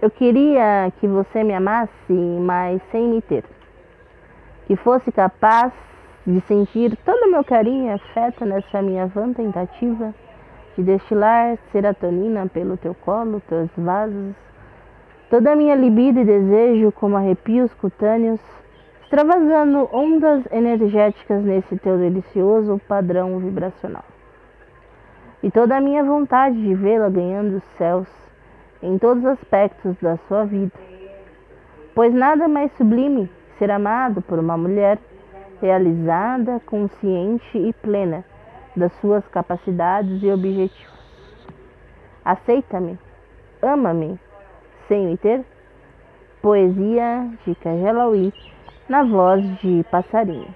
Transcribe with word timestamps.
Eu 0.00 0.12
queria 0.12 0.92
que 1.00 1.08
você 1.08 1.42
me 1.42 1.52
amasse, 1.52 2.12
mas 2.12 2.80
sem 2.92 3.08
me 3.08 3.20
ter. 3.20 3.42
Que 4.64 4.76
fosse 4.76 5.10
capaz 5.10 5.72
de 6.24 6.40
sentir 6.42 6.96
todo 7.04 7.24
o 7.24 7.30
meu 7.32 7.42
carinho 7.42 7.86
e 7.86 7.90
afeto 7.90 8.44
nessa 8.44 8.80
minha 8.80 9.06
vã 9.06 9.32
tentativa 9.32 10.14
de 10.76 10.84
destilar 10.84 11.58
serotonina 11.72 12.46
pelo 12.46 12.76
teu 12.76 12.94
colo, 12.94 13.42
teus 13.48 13.70
vasos, 13.76 14.36
toda 15.28 15.50
a 15.50 15.56
minha 15.56 15.74
libido 15.74 16.20
e 16.20 16.24
desejo 16.24 16.92
como 16.92 17.16
arrepios 17.16 17.74
cutâneos, 17.74 18.40
extravasando 19.02 19.88
ondas 19.92 20.44
energéticas 20.52 21.42
nesse 21.42 21.76
teu 21.76 21.98
delicioso 21.98 22.80
padrão 22.86 23.40
vibracional. 23.40 24.04
E 25.42 25.50
toda 25.50 25.76
a 25.76 25.80
minha 25.80 26.04
vontade 26.04 26.54
de 26.54 26.72
vê-la 26.72 27.08
ganhando 27.08 27.56
os 27.56 27.64
céus 27.76 28.27
em 28.82 28.98
todos 28.98 29.24
os 29.24 29.30
aspectos 29.30 29.96
da 30.00 30.16
sua 30.28 30.44
vida. 30.44 30.72
Pois 31.94 32.14
nada 32.14 32.46
mais 32.46 32.70
sublime 32.76 33.30
ser 33.58 33.70
amado 33.70 34.22
por 34.22 34.38
uma 34.38 34.56
mulher 34.56 34.98
realizada, 35.60 36.60
consciente 36.60 37.58
e 37.58 37.72
plena 37.72 38.24
das 38.76 38.92
suas 39.00 39.26
capacidades 39.28 40.22
e 40.22 40.30
objetivos. 40.30 40.98
Aceita-me, 42.24 42.98
ama-me, 43.62 44.18
sem 44.86 45.06
me 45.06 45.16
ter. 45.16 45.44
Poesia 46.40 47.28
de 47.44 47.54
Cajelaui, 47.56 48.32
na 48.88 49.02
voz 49.02 49.42
de 49.58 49.84
Passarinho. 49.90 50.54